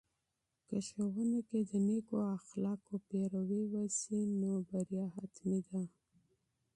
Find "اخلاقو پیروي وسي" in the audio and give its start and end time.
2.37-4.19